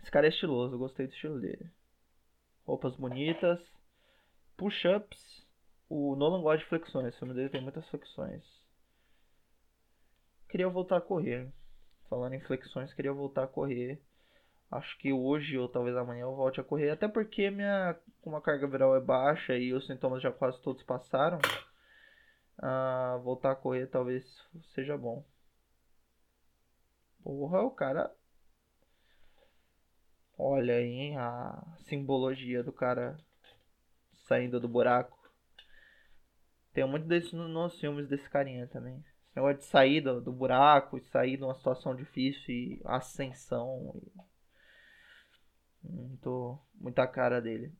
Esse 0.00 0.10
cara 0.10 0.26
é 0.26 0.28
estiloso, 0.28 0.74
eu 0.74 0.78
gostei 0.78 1.06
do 1.06 1.12
estilo 1.12 1.40
dele. 1.40 1.68
Roupas 2.64 2.94
bonitas, 2.96 3.60
push-ups. 4.56 5.44
O 5.88 6.16
Nolan 6.16 6.42
gosta 6.42 6.58
de 6.58 6.68
flexões, 6.68 7.14
o 7.14 7.18
filme 7.18 7.34
dele 7.34 7.48
tem 7.48 7.60
muitas 7.60 7.88
flexões. 7.88 8.44
Queria 10.48 10.68
voltar 10.68 10.98
a 10.98 11.00
correr. 11.00 11.52
Falando 12.08 12.34
em 12.34 12.40
flexões, 12.40 12.94
queria 12.94 13.12
voltar 13.12 13.44
a 13.44 13.48
correr. 13.48 14.00
Acho 14.70 14.98
que 14.98 15.12
hoje 15.12 15.56
ou 15.58 15.68
talvez 15.68 15.96
amanhã 15.96 16.22
eu 16.22 16.34
volte 16.34 16.60
a 16.60 16.64
correr. 16.64 16.90
Até 16.90 17.06
porque 17.08 17.50
minha 17.50 17.96
como 18.20 18.40
carga 18.40 18.66
viral 18.66 18.96
é 18.96 19.00
baixa 19.00 19.56
e 19.56 19.72
os 19.72 19.86
sintomas 19.86 20.22
já 20.22 20.32
quase 20.32 20.60
todos 20.60 20.82
passaram. 20.82 21.38
Uh, 22.58 23.20
voltar 23.22 23.52
a 23.52 23.56
correr 23.56 23.86
talvez 23.86 24.24
seja 24.74 24.96
bom. 24.96 25.24
Porra, 27.22 27.62
o 27.62 27.70
cara. 27.70 28.12
Olha 30.38 30.74
aí 30.74 31.14
a 31.16 31.76
simbologia 31.88 32.62
do 32.62 32.72
cara 32.72 33.16
saindo 34.26 34.60
do 34.60 34.68
buraco. 34.68 35.16
Tem 36.72 36.86
muito 36.86 37.06
desses 37.06 37.32
nos 37.32 37.80
filmes 37.80 38.08
desse 38.08 38.28
carinha 38.28 38.66
também. 38.66 38.98
Esse 38.98 39.36
negócio 39.36 39.58
de 39.58 39.64
sair 39.64 40.00
do, 40.00 40.20
do 40.20 40.32
buraco, 40.32 40.98
e 40.98 41.04
sair 41.04 41.36
de 41.36 41.42
uma 41.42 41.54
situação 41.54 41.94
difícil 41.94 42.54
e 42.54 42.82
ascensão. 42.84 43.94
E... 43.96 44.35
Muito, 45.88 46.58
muita 46.74 47.06
cara 47.06 47.40
dele. 47.40 47.72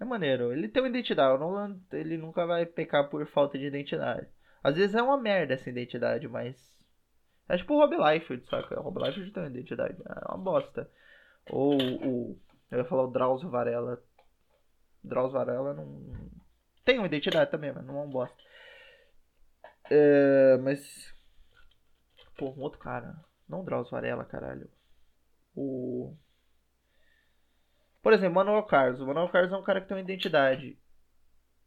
É 0.00 0.04
maneiro. 0.04 0.52
Ele 0.52 0.68
tem 0.68 0.82
uma 0.82 0.88
identidade. 0.88 1.34
O 1.34 1.38
Nolan, 1.38 1.78
ele 1.92 2.16
nunca 2.16 2.46
vai 2.46 2.66
pecar 2.66 3.08
por 3.08 3.26
falta 3.26 3.58
de 3.58 3.66
identidade. 3.66 4.26
Às 4.62 4.76
vezes 4.76 4.94
é 4.94 5.02
uma 5.02 5.18
merda 5.18 5.54
essa 5.54 5.70
identidade, 5.70 6.26
mas. 6.28 6.74
É 7.48 7.56
tipo 7.56 7.74
o 7.74 7.78
Rob 7.78 7.94
Liefeld, 7.94 8.46
saca? 8.48 8.80
O 8.80 8.82
Rob 8.82 9.02
Liefeld 9.02 9.30
tem 9.30 9.42
uma 9.42 9.50
identidade. 9.50 9.96
É 10.02 10.32
uma 10.32 10.38
bosta. 10.38 10.90
Ou 11.50 11.76
o. 11.76 12.38
Eu 12.70 12.78
ia 12.78 12.84
falar 12.84 13.04
o 13.04 13.10
Drauzio 13.10 13.50
Varela. 13.50 14.02
Drauzio 15.02 15.38
Varela 15.38 15.74
não. 15.74 16.30
Tem 16.84 16.98
uma 16.98 17.06
identidade 17.06 17.50
também, 17.50 17.72
mas 17.72 17.84
não 17.84 17.98
é 17.98 18.02
um 18.02 18.10
bosta. 18.10 18.36
É, 19.90 20.56
mas. 20.58 21.14
Pô, 22.36 22.50
um 22.50 22.60
outro 22.62 22.78
cara. 22.78 23.14
Não 23.48 23.60
o 23.60 23.64
Drauzio 23.64 23.90
Varela, 23.90 24.24
caralho. 24.24 24.68
O. 25.54 26.16
Por 28.04 28.12
exemplo, 28.12 28.36
Manuel 28.36 28.62
Carlos. 28.64 29.00
O 29.00 29.06
Manuel 29.06 29.28
Carlos 29.30 29.52
é 29.52 29.56
um 29.56 29.62
cara 29.64 29.80
que 29.80 29.88
tem 29.88 29.96
uma 29.96 30.02
identidade. 30.02 30.78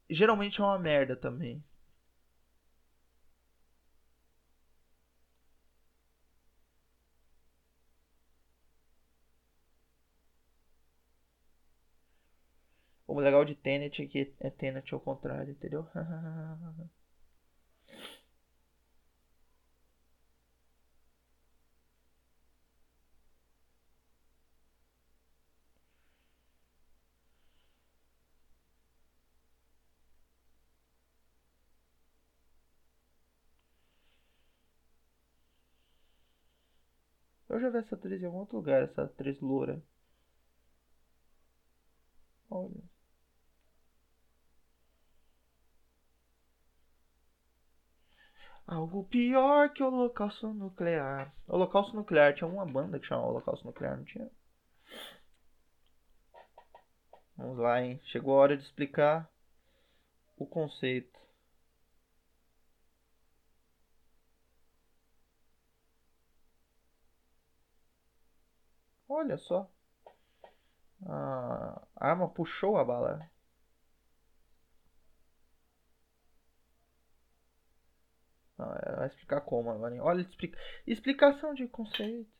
Geralmente 0.09 0.59
é 0.61 0.63
uma 0.63 0.79
merda 0.79 1.15
também. 1.15 1.63
O 13.07 13.19
legal 13.19 13.43
de 13.43 13.53
Tenet 13.55 14.01
é 14.01 14.05
que 14.05 14.33
é 14.39 14.49
Tenet 14.49 14.93
ao 14.93 14.99
contrário, 15.01 15.51
entendeu? 15.51 15.85
Eu 37.49 37.59
já 37.61 37.69
vi 37.69 37.77
essa 37.77 37.95
atriz 37.95 38.21
em 38.21 38.25
algum 38.25 38.39
outro 38.39 38.57
lugar, 38.57 38.83
essa 38.83 39.03
atriz 39.03 39.39
loura. 39.41 39.81
Olha. 42.49 42.83
Algo 48.67 49.05
pior 49.05 49.69
que 49.73 49.81
o 49.81 49.87
Holocausto 49.87 50.53
Nuclear. 50.53 51.33
Holocausto 51.47 51.95
Nuclear 51.95 52.35
tinha 52.35 52.47
uma 52.47 52.65
banda 52.65 52.99
que 52.99 53.07
chamava 53.07 53.29
Holocausto 53.29 53.65
Nuclear, 53.65 53.97
não 53.97 54.03
tinha? 54.03 54.29
Vamos 57.37 57.57
lá, 57.59 57.81
hein? 57.81 58.01
Chegou 58.05 58.33
a 58.33 58.41
hora 58.41 58.57
de 58.57 58.63
explicar 58.63 59.29
o 60.37 60.45
conceito. 60.45 61.17
Olha 69.17 69.35
só. 69.39 69.67
A 71.07 71.81
arma 71.95 72.29
puxou 72.29 72.77
a 72.77 72.83
bala. 72.85 73.27
Não, 78.57 78.71
é, 78.73 78.95
vai 78.95 79.07
explicar 79.07 79.41
como 79.41 79.71
agora. 79.71 79.95
Olha, 80.03 80.21
explica... 80.21 80.59
explicação 80.85 81.53
de 81.55 81.67
conceito. 81.67 82.31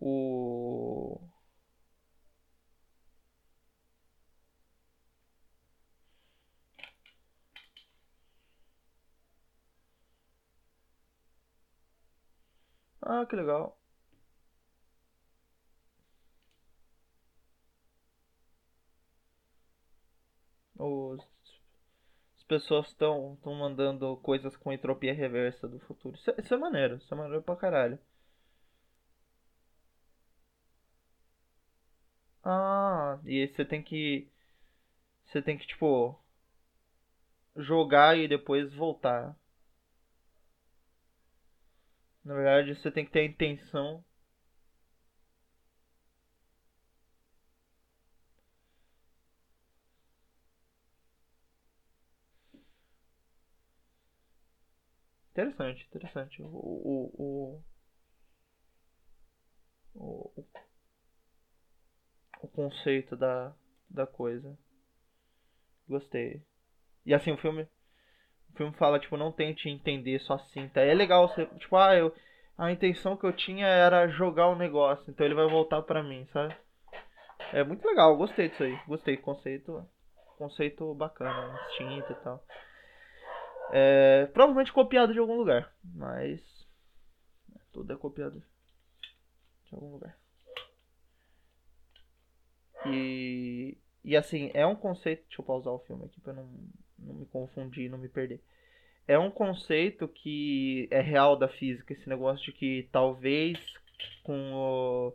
O... 0.00 1.18
Ah, 13.14 13.24
que 13.30 13.36
legal. 13.36 13.72
Os, 20.78 21.20
as 22.36 22.44
pessoas 22.44 22.86
estão 22.90 23.36
mandando 23.44 24.16
coisas 24.18 24.56
com 24.56 24.72
entropia 24.72 25.12
reversa 25.12 25.66
do 25.66 25.80
futuro. 25.80 26.14
Isso, 26.14 26.30
é, 26.30 26.34
isso 26.38 26.54
é 26.54 26.56
maneiro, 26.56 26.94
isso 26.98 27.12
é 27.12 27.16
maneiro 27.16 27.42
pra 27.42 27.56
caralho. 27.56 27.98
Ah, 32.44 33.18
e 33.26 33.46
você 33.48 33.64
tem 33.64 33.82
que. 33.82 34.28
Você 35.26 35.42
tem 35.42 35.58
que, 35.58 35.66
tipo. 35.66 36.18
Jogar 37.56 38.16
e 38.16 38.28
depois 38.28 38.72
voltar. 38.72 39.34
Na 42.24 42.34
verdade, 42.34 42.74
você 42.74 42.90
tem 42.90 43.04
que 43.04 43.12
ter 43.12 43.20
a 43.20 43.24
intenção 43.24 44.04
Interessante, 55.32 55.84
interessante. 55.86 56.40
O, 56.42 56.46
o, 56.46 57.12
o, 57.18 57.64
o, 59.94 60.44
o 62.40 62.46
conceito 62.46 63.16
da, 63.16 63.52
da 63.90 64.06
coisa. 64.06 64.56
Gostei. 65.88 66.42
E 67.06 67.14
assim, 67.14 67.32
o 67.32 67.38
filme. 67.38 67.68
O 68.54 68.56
filme 68.56 68.72
fala, 68.74 69.00
tipo, 69.00 69.16
não 69.16 69.32
tente 69.32 69.68
entender 69.68 70.20
só 70.20 70.38
tá? 70.72 70.80
É 70.80 70.94
legal 70.94 71.28
você. 71.28 71.44
Tipo, 71.58 71.76
ah, 71.76 71.94
eu. 71.96 72.14
A 72.56 72.70
intenção 72.70 73.16
que 73.16 73.26
eu 73.26 73.32
tinha 73.32 73.66
era 73.66 74.06
jogar 74.06 74.46
o 74.46 74.54
negócio, 74.54 75.10
então 75.10 75.26
ele 75.26 75.34
vai 75.34 75.48
voltar 75.48 75.82
pra 75.82 76.04
mim, 76.04 76.24
sabe? 76.32 76.56
É 77.52 77.64
muito 77.64 77.84
legal, 77.84 78.16
gostei 78.16 78.48
disso 78.48 78.62
aí. 78.62 78.78
Gostei, 78.86 79.16
conceito. 79.16 79.84
Conceito 80.38 80.94
bacana, 80.94 81.60
instinto 81.66 82.12
e 82.12 82.14
tal. 82.22 82.44
É, 83.72 84.26
provavelmente 84.26 84.72
copiado 84.72 85.12
de 85.12 85.18
algum 85.18 85.36
lugar, 85.36 85.74
mas 85.82 86.40
tudo 87.72 87.92
é 87.92 87.96
copiado 87.96 88.40
de 89.64 89.74
algum 89.74 89.90
lugar. 89.90 90.16
E, 92.86 93.76
e 94.04 94.16
assim, 94.16 94.52
é 94.54 94.64
um 94.64 94.76
conceito. 94.76 95.24
Deixa 95.24 95.42
eu 95.42 95.44
pausar 95.44 95.72
o 95.72 95.80
filme 95.80 96.04
aqui 96.04 96.20
pra 96.20 96.32
não, 96.32 96.48
não 97.04 97.14
me 97.14 97.26
confundir, 97.26 97.90
não 97.90 97.98
me 97.98 98.08
perder. 98.08 98.40
É 99.06 99.18
um 99.18 99.30
conceito 99.30 100.08
que 100.08 100.88
é 100.90 101.00
real 101.00 101.36
da 101.36 101.48
física, 101.48 101.92
esse 101.92 102.08
negócio 102.08 102.44
de 102.46 102.52
que 102.52 102.88
talvez 102.90 103.58
com, 104.22 104.54
o, 104.54 105.12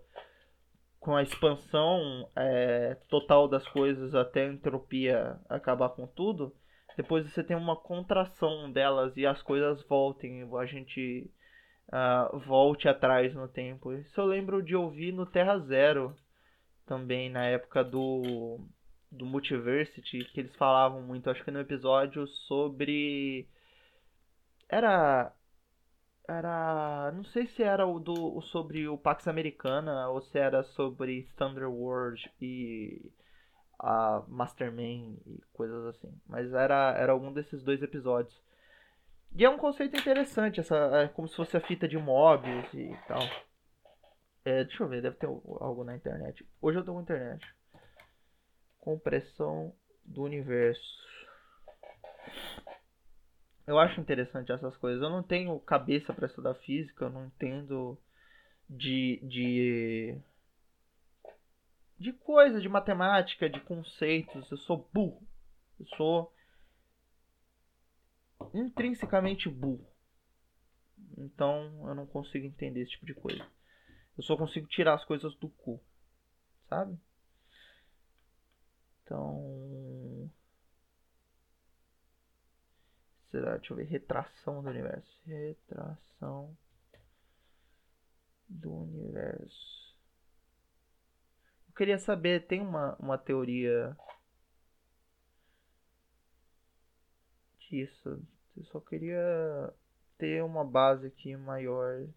com 1.00 1.16
a 1.16 1.24
expansão 1.24 2.30
é, 2.36 2.96
total 3.10 3.48
das 3.48 3.68
coisas 3.70 4.14
até 4.14 4.46
a 4.46 4.54
entropia 4.54 5.40
acabar 5.50 5.90
com 5.90 6.06
tudo, 6.06 6.54
depois 6.96 7.26
você 7.26 7.44
tem 7.44 7.56
uma 7.56 7.76
contração 7.76 8.72
delas 8.72 9.16
e 9.16 9.26
as 9.26 9.42
coisas 9.42 9.82
voltem, 9.84 10.48
a 10.54 10.66
gente 10.66 11.32
uh, 11.88 12.38
volte 12.40 12.88
atrás 12.88 13.34
no 13.34 13.48
tempo. 13.48 13.94
Isso 13.94 14.20
eu 14.20 14.26
lembro 14.26 14.62
de 14.62 14.76
ouvir 14.76 15.14
no 15.14 15.26
Terra 15.26 15.58
Zero 15.60 16.16
também, 16.86 17.30
na 17.30 17.46
época 17.46 17.84
do, 17.84 18.60
do 19.12 19.26
Multiversity, 19.26 20.24
que 20.26 20.40
eles 20.40 20.56
falavam 20.56 21.02
muito, 21.02 21.30
acho 21.30 21.44
que 21.44 21.52
no 21.52 21.60
episódio 21.60 22.28
sobre. 22.28 23.48
Era. 24.68 25.34
Era. 26.28 27.12
Não 27.14 27.24
sei 27.24 27.48
se 27.48 27.64
era 27.64 27.88
o 27.88 28.00
do 28.00 28.42
sobre 28.42 28.88
o 28.88 28.98
Pax 28.98 29.28
Americana 29.28 30.10
ou 30.10 30.22
se 30.22 30.38
era 30.38 30.64
sobre 30.64 31.20
Standard 31.20 31.66
World 31.66 32.32
e 32.40 33.12
a 33.80 34.24
Masterman 34.28 35.18
e 35.26 35.42
coisas 35.54 35.86
assim. 35.88 36.14
Mas 36.28 36.54
era, 36.54 36.94
era 36.98 37.12
algum 37.14 37.32
desses 37.34 37.64
dois 37.64 37.82
episódios. 37.82 38.40
E 39.36 39.46
é 39.46 39.50
um 39.50 39.58
conceito 39.58 39.98
interessante, 39.98 40.60
essa, 40.60 40.76
é 40.76 41.08
como 41.08 41.28
se 41.28 41.36
fosse 41.36 41.56
a 41.56 41.62
fita 41.62 41.88
de 41.88 41.98
Mobius 41.98 42.74
e 42.74 42.96
tal. 43.08 43.22
É, 44.44 44.64
deixa 44.64 44.84
eu 44.84 44.88
ver, 44.88 45.02
deve 45.02 45.16
ter 45.18 45.28
algo 45.28 45.84
na 45.84 45.96
internet. 45.96 46.46
Hoje 46.62 46.80
eu 46.80 46.84
tô 46.84 46.94
com 46.94 47.02
internet. 47.02 47.46
Compressão 48.90 49.72
do 50.04 50.24
universo. 50.24 50.98
eu 53.68 53.78
acho 53.78 54.02
interessante 54.02 54.52
essas 54.52 54.76
coisas. 54.78 55.00
Eu 55.00 55.12
não 55.12 55.22
tenho 55.22 55.60
cabeça 55.60 56.12
para 56.12 56.26
estudar 56.26 56.56
física, 56.56 57.06
eu 57.06 57.12
não 57.12 57.28
entendo 57.28 57.96
de 58.68 59.20
de 59.22 60.18
de 62.00 62.14
coisa, 62.14 62.60
de 62.60 62.68
matemática, 62.68 63.48
de 63.48 63.60
conceitos. 63.60 64.50
Eu 64.50 64.58
sou 64.58 64.90
burro. 64.92 65.22
Eu 65.80 65.86
sou 65.96 66.34
intrinsecamente 68.56 69.48
burro. 69.48 69.88
Então 71.16 71.88
eu 71.88 71.94
não 71.94 72.08
consigo 72.08 72.48
entender 72.48 72.82
esse 72.82 72.94
tipo 72.94 73.06
de 73.06 73.14
coisa. 73.14 73.46
Eu 74.18 74.24
só 74.24 74.36
consigo 74.36 74.66
tirar 74.66 74.96
as 74.96 75.06
coisas 75.06 75.36
do 75.36 75.48
cu. 75.48 75.80
Sabe? 76.68 76.98
Então. 79.10 80.32
Será? 83.32 83.58
Deixa 83.58 83.74
eu 83.74 83.78
ver. 83.78 83.86
Retração 83.86 84.62
do 84.62 84.70
universo. 84.70 85.22
Retração 85.26 86.56
do 88.48 88.72
universo. 88.72 89.98
Eu 91.68 91.74
queria 91.76 91.98
saber, 91.98 92.46
tem 92.46 92.62
uma, 92.62 92.96
uma 92.98 93.18
teoria 93.18 93.98
disso. 97.62 98.22
Eu 98.56 98.66
só 98.66 98.80
queria 98.80 99.74
ter 100.20 100.44
uma 100.44 100.64
base 100.64 101.08
aqui 101.08 101.36
maior. 101.36 102.08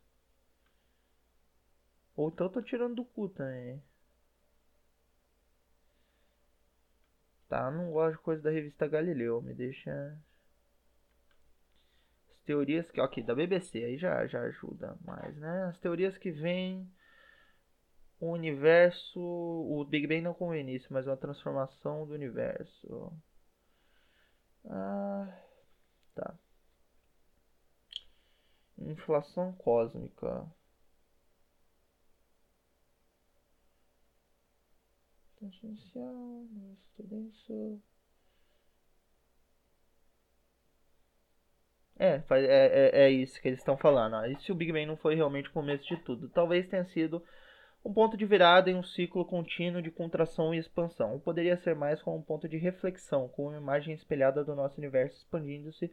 Ou 2.14 2.28
então 2.28 2.48
eu 2.48 2.52
tô 2.52 2.60
tirando 2.60 2.96
do 2.96 3.04
cu 3.06 3.30
também. 3.30 3.82
Tá, 7.52 7.70
não 7.70 7.90
gosto 7.90 8.16
de 8.16 8.22
coisa 8.22 8.42
da 8.42 8.50
revista 8.50 8.88
Galileu, 8.88 9.42
me 9.42 9.52
deixa. 9.52 10.18
As 12.30 12.40
teorias 12.46 12.90
que. 12.90 12.98
Ok, 12.98 13.22
da 13.22 13.34
BBC, 13.34 13.84
aí 13.84 13.98
já, 13.98 14.26
já 14.26 14.40
ajuda 14.40 14.96
mais, 15.04 15.36
né? 15.36 15.64
As 15.64 15.78
teorias 15.78 16.16
que 16.16 16.30
vêm. 16.30 16.90
O 18.18 18.30
universo. 18.32 19.20
O 19.20 19.84
Big 19.84 20.06
Bang 20.06 20.22
não 20.22 20.32
como 20.32 20.54
início, 20.54 20.88
mas 20.90 21.06
uma 21.06 21.14
transformação 21.14 22.06
do 22.06 22.14
universo. 22.14 23.12
Ah, 24.64 25.28
tá. 26.14 26.34
Inflação 28.78 29.52
cósmica. 29.52 30.46
É, 41.98 42.22
é, 42.30 42.36
é, 42.36 43.04
é 43.04 43.10
isso 43.10 43.40
que 43.40 43.48
eles 43.48 43.60
estão 43.60 43.76
falando. 43.76 44.14
Ó. 44.14 44.24
E 44.24 44.36
se 44.40 44.50
o 44.50 44.54
Big 44.54 44.72
Bang 44.72 44.86
não 44.86 44.96
foi 44.96 45.14
realmente 45.14 45.48
o 45.48 45.52
começo 45.52 45.86
de 45.86 45.96
tudo? 46.04 46.28
Talvez 46.28 46.68
tenha 46.68 46.84
sido 46.86 47.22
um 47.84 47.92
ponto 47.92 48.16
de 48.16 48.24
virada 48.24 48.70
em 48.70 48.74
um 48.74 48.82
ciclo 48.82 49.24
contínuo 49.24 49.82
de 49.82 49.90
contração 49.90 50.54
e 50.54 50.58
expansão. 50.58 51.12
Ou 51.12 51.20
poderia 51.20 51.56
ser 51.58 51.74
mais 51.74 52.02
como 52.02 52.16
um 52.16 52.22
ponto 52.22 52.48
de 52.48 52.56
reflexão, 52.56 53.28
com 53.28 53.48
uma 53.48 53.56
imagem 53.56 53.94
espelhada 53.94 54.44
do 54.44 54.54
nosso 54.54 54.78
universo 54.78 55.16
expandindo-se 55.18 55.92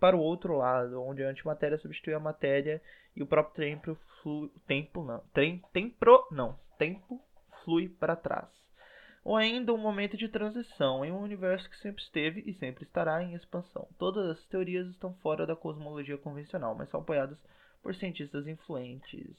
para 0.00 0.16
o 0.16 0.20
outro 0.20 0.56
lado, 0.56 1.00
onde 1.02 1.22
a 1.22 1.28
antimatéria 1.28 1.78
substitui 1.78 2.14
a 2.14 2.20
matéria 2.20 2.82
e 3.14 3.22
o 3.22 3.26
próprio 3.26 3.54
tempo 3.54 3.94
flui, 4.22 4.50
tempo 4.66 5.04
não, 5.04 5.22
tempro, 5.72 6.26
não, 6.32 6.58
tempo 6.76 7.22
flui 7.62 7.88
para 7.88 8.16
trás 8.16 8.63
ou 9.24 9.36
ainda 9.36 9.72
um 9.72 9.78
momento 9.78 10.18
de 10.18 10.28
transição 10.28 11.02
em 11.02 11.10
um 11.10 11.22
universo 11.22 11.68
que 11.70 11.78
sempre 11.78 12.02
esteve 12.02 12.42
e 12.44 12.52
sempre 12.52 12.84
estará 12.84 13.22
em 13.22 13.34
expansão. 13.34 13.88
Todas 13.98 14.28
as 14.28 14.44
teorias 14.44 14.86
estão 14.88 15.14
fora 15.14 15.46
da 15.46 15.56
cosmologia 15.56 16.18
convencional, 16.18 16.74
mas 16.74 16.90
são 16.90 17.00
apoiadas 17.00 17.38
por 17.82 17.94
cientistas 17.94 18.46
influentes. 18.46 19.34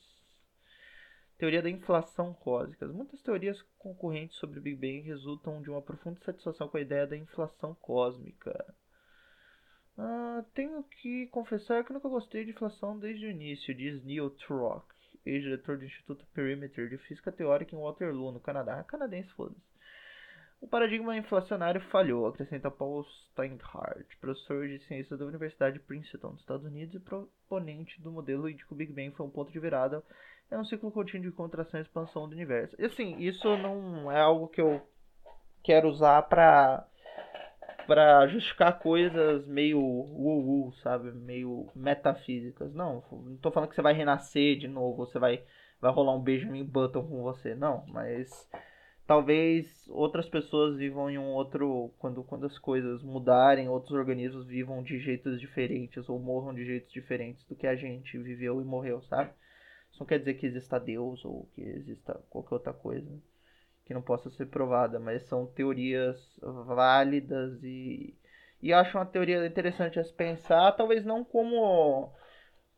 Teoria 1.38 1.62
da 1.62 1.70
inflação 1.70 2.34
cósmica. 2.34 2.88
Muitas 2.88 3.22
teorias 3.22 3.62
concorrentes 3.78 4.38
sobre 4.38 4.58
o 4.58 4.62
Big 4.62 4.76
Bang 4.76 5.02
resultam 5.02 5.62
de 5.62 5.70
uma 5.70 5.82
profunda 5.82 6.20
satisfação 6.22 6.68
com 6.68 6.78
a 6.78 6.82
ideia 6.82 7.06
da 7.06 7.18
inflação 7.18 7.76
cósmica. 7.76 8.74
Ah, 9.98 10.44
tenho 10.54 10.82
que 10.84 11.28
confessar 11.28 11.84
que 11.84 11.94
nunca 11.94 12.10
gostei 12.10 12.44
de 12.44 12.52
inflação 12.52 12.98
desde 12.98 13.26
o 13.26 13.30
início, 13.30 13.76
diz 13.76 14.04
Neil 14.04 14.30
Trock, 14.32 14.86
ex-diretor 15.26 15.78
do 15.78 15.86
Instituto 15.86 16.26
Perimeter 16.34 16.90
de 16.90 16.98
Física 16.98 17.32
Teórica 17.32 17.76
em 17.76 17.80
Waterloo, 17.80 18.32
no 18.32 18.40
Canadá. 18.40 18.84
Canadense, 18.84 19.30
foda-se. 19.34 19.75
O 20.62 20.68
paradigma 20.68 21.16
inflacionário 21.16 21.82
falhou, 21.90 22.28
acrescenta 22.28 22.72
Paul 22.72 23.04
Steinhardt, 23.04 24.18
professor 24.20 24.68
de 24.68 24.80
ciência 24.80 25.16
da 25.16 25.26
Universidade 25.26 25.78
de 25.78 25.84
Princeton, 25.84 26.32
nos 26.32 26.40
Estados 26.40 26.66
Unidos 26.66 26.96
e 26.96 27.00
proponente 27.00 28.02
do 28.02 28.12
modelo 28.12 28.52
de 28.52 28.66
que 28.66 28.74
o 28.74 28.76
Big 28.76 28.92
Bang 28.92 29.12
foi 29.12 29.26
um 29.26 29.30
ponto 29.30 29.52
de 29.52 29.60
virada 29.60 30.04
é 30.50 30.58
um 30.58 30.66
ciclo 30.66 30.92
contínuo 30.92 31.30
de 31.30 31.36
contração 31.36 31.80
e 31.80 31.84
expansão 31.84 32.28
do 32.28 32.34
universo. 32.34 32.76
E 32.80 32.86
assim, 32.86 33.18
isso 33.20 33.58
não 33.58 34.12
é 34.12 34.20
algo 34.20 34.48
que 34.48 34.62
eu 34.62 34.82
quero 35.64 35.88
usar 35.90 36.22
para 36.24 36.86
para 37.88 38.26
justificar 38.28 38.80
coisas 38.80 39.46
meio 39.46 39.80
uh, 39.80 40.74
sabe, 40.82 41.12
meio 41.12 41.70
metafísicas. 41.76 42.74
Não, 42.74 43.04
não 43.12 43.38
tô 43.38 43.52
falando 43.52 43.70
que 43.70 43.76
você 43.76 43.82
vai 43.82 43.94
renascer 43.94 44.58
de 44.58 44.68
novo, 44.68 45.06
você 45.06 45.20
vai 45.20 45.44
vai 45.80 45.92
rolar 45.92 46.16
um 46.16 46.22
Benjamin 46.22 46.64
Button 46.64 47.08
com 47.08 47.22
você, 47.22 47.54
não, 47.54 47.86
mas 47.88 48.50
talvez 49.08 49.88
outras 49.90 50.28
pessoas 50.28 50.78
vivam 50.78 51.10
em 51.10 51.18
um 51.18 51.34
outro 51.34 51.94
quando 52.00 52.24
quando 52.24 52.46
as 52.46 52.58
coisas 52.58 53.04
mudarem 53.04 53.70
outros 53.70 53.92
organismos 53.92 54.48
vivam 54.48 54.82
de 54.82 55.00
jeitos 55.00 55.40
diferentes 55.40 56.10
ou 56.10 56.20
morram 56.20 56.54
de 56.54 56.66
jeitos 56.66 56.92
diferentes 56.92 57.44
do 57.46 57.56
que 57.56 57.68
a 57.68 57.76
gente 57.76 58.18
viveu 58.18 58.62
e 58.62 58.66
morreu 58.66 59.02
sabe? 59.04 59.32
Isso 59.92 60.00
não 60.00 60.08
quer 60.08 60.20
dizer 60.20 60.34
que 60.36 60.48
exista 60.48 60.80
Deus 60.80 61.24
ou 61.24 61.48
que 61.54 61.62
exista 61.62 62.20
qualquer 62.30 62.56
outra 62.56 62.74
coisa 62.74 63.10
que 63.86 63.94
não 63.94 64.02
possa 64.02 64.30
ser 64.32 64.48
provada 64.48 65.00
mas 65.00 65.24
são 65.24 65.46
teorias 65.46 66.18
válidas 66.66 67.64
e 67.64 68.16
e 68.62 68.74
acho 68.74 68.98
uma 68.98 69.06
teoria 69.06 69.46
interessante 69.46 70.00
a 70.00 70.04
se 70.04 70.14
pensar 70.14 70.72
talvez 70.72 71.06
não 71.06 71.24
como 71.24 72.12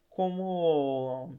como 0.09 1.37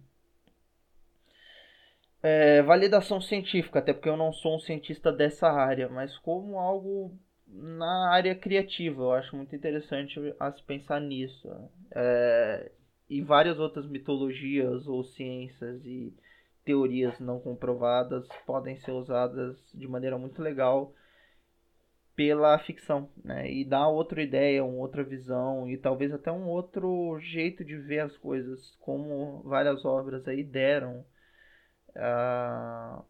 é, 2.22 2.62
validação 2.62 3.20
científica, 3.20 3.78
até 3.78 3.92
porque 3.92 4.08
eu 4.08 4.16
não 4.16 4.32
sou 4.32 4.56
um 4.56 4.60
cientista 4.60 5.12
dessa 5.12 5.48
área, 5.48 5.88
mas 5.88 6.16
como 6.18 6.58
algo 6.58 7.16
na 7.46 8.10
área 8.10 8.34
criativa. 8.34 9.02
Eu 9.02 9.12
acho 9.12 9.36
muito 9.36 9.54
interessante 9.54 10.18
a 10.38 10.52
se 10.52 10.62
pensar 10.62 11.00
nisso. 11.00 11.48
É, 11.94 12.70
e 13.08 13.22
várias 13.22 13.58
outras 13.58 13.86
mitologias 13.86 14.86
ou 14.86 15.02
ciências 15.04 15.84
e 15.84 16.12
teorias 16.64 17.18
não 17.18 17.40
comprovadas 17.40 18.26
podem 18.46 18.76
ser 18.80 18.90
usadas 18.90 19.56
de 19.72 19.88
maneira 19.88 20.18
muito 20.18 20.42
legal 20.42 20.92
pela 22.14 22.58
ficção, 22.58 23.08
né? 23.24 23.50
E 23.50 23.64
dá 23.64 23.88
outra 23.88 24.20
ideia, 24.22 24.64
uma 24.64 24.80
outra 24.80 25.04
visão 25.04 25.68
e 25.68 25.78
talvez 25.78 26.12
até 26.12 26.30
um 26.32 26.48
outro 26.48 27.18
jeito 27.20 27.64
de 27.64 27.76
ver 27.76 28.00
as 28.00 28.16
coisas, 28.18 28.74
como 28.80 29.40
várias 29.44 29.84
obras 29.84 30.26
aí 30.26 30.42
deram 30.42 31.04
uh, 31.98 33.04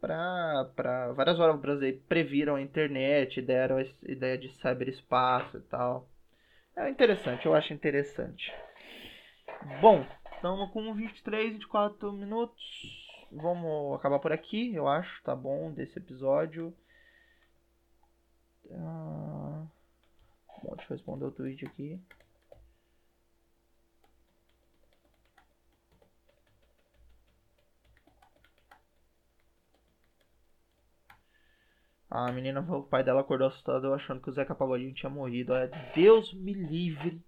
para 0.00 1.12
várias 1.14 1.38
obras 1.38 1.82
aí 1.82 1.92
previram 1.92 2.54
a 2.56 2.62
internet, 2.62 3.42
deram 3.42 3.78
a 3.78 3.82
ideia 4.10 4.38
de 4.38 4.48
cyberespaço 4.48 5.58
e 5.58 5.62
tal. 5.62 6.08
É 6.76 6.88
interessante, 6.88 7.46
eu 7.46 7.54
acho 7.54 7.72
interessante. 7.72 8.52
Bom, 9.80 10.06
estamos 10.34 10.70
com 10.70 10.94
23, 10.94 11.54
24 11.54 12.12
minutos. 12.12 12.62
Vamos 13.32 13.96
acabar 13.98 14.18
por 14.18 14.32
aqui, 14.32 14.74
eu 14.74 14.88
acho, 14.88 15.22
tá 15.22 15.34
bom, 15.34 15.72
desse 15.72 15.98
episódio. 15.98 16.74
Uh... 18.66 19.68
Bom, 20.62 20.76
deixa 20.76 20.92
eu 20.92 20.96
responder 20.96 21.24
o 21.24 21.30
tweet 21.30 21.64
aqui. 21.64 22.00
A 32.10 32.32
menina, 32.32 32.60
o 32.60 32.82
pai 32.82 33.04
dela 33.04 33.20
acordou 33.20 33.46
assustado 33.46 33.94
achando 33.94 34.20
que 34.20 34.28
o 34.28 34.32
Zeca 34.32 34.52
Pagodinho 34.52 34.92
tinha 34.92 35.08
morrido. 35.08 35.52
Olha, 35.52 35.70
Deus 35.94 36.34
me 36.34 36.52
livre 36.52 37.22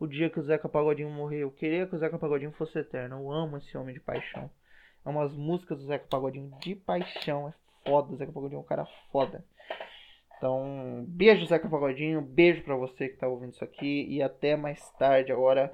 o 0.00 0.06
dia 0.06 0.28
que 0.28 0.40
o 0.40 0.42
Zeca 0.42 0.68
Pagodinho 0.68 1.08
morreu. 1.08 1.42
Eu 1.42 1.50
queria 1.52 1.86
que 1.86 1.94
o 1.94 1.98
Zeca 1.98 2.18
Pagodinho 2.18 2.50
fosse 2.52 2.76
eterno. 2.76 3.16
Eu 3.20 3.30
amo 3.30 3.56
esse 3.56 3.78
homem 3.78 3.94
de 3.94 4.00
paixão. 4.00 4.50
Amo 5.04 5.20
as 5.22 5.32
músicas 5.32 5.78
do 5.78 5.86
Zeca 5.86 6.06
Pagodinho 6.10 6.50
de 6.60 6.74
paixão. 6.74 7.48
É 7.48 7.54
foda. 7.88 8.12
O 8.12 8.16
Zeca 8.16 8.32
Pagodinho 8.32 8.58
é 8.58 8.62
um 8.62 8.66
cara 8.66 8.84
foda. 9.12 9.44
Então, 10.36 11.04
beijo, 11.06 11.46
Zeca 11.46 11.68
Pagodinho. 11.68 12.20
Beijo 12.20 12.64
pra 12.64 12.74
você 12.74 13.08
que 13.08 13.18
tá 13.18 13.28
ouvindo 13.28 13.52
isso 13.52 13.62
aqui. 13.62 14.06
E 14.08 14.20
até 14.20 14.56
mais 14.56 14.90
tarde. 14.98 15.30
Agora 15.30 15.72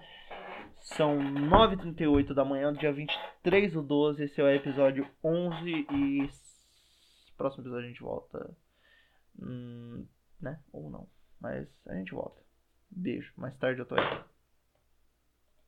são 0.82 1.18
9h38 1.18 2.34
da 2.34 2.44
manhã, 2.44 2.70
dia 2.74 2.92
23 2.92 3.72
do 3.72 3.82
12. 3.82 4.24
Esse 4.24 4.42
é 4.42 4.44
o 4.44 4.50
episódio 4.50 5.08
11 5.24 5.86
e 5.90 6.28
próximo 7.42 7.64
episódio 7.64 7.86
a 7.86 7.88
gente 7.88 8.02
volta. 8.02 8.56
Hum, 9.40 10.06
né? 10.40 10.60
Ou 10.72 10.88
não. 10.88 11.08
Mas 11.40 11.68
a 11.86 11.94
gente 11.94 12.12
volta. 12.12 12.40
Beijo. 12.88 13.32
Mais 13.36 13.56
tarde 13.56 13.80
eu 13.80 13.86
tô 13.86 13.96
aí. 13.96 14.31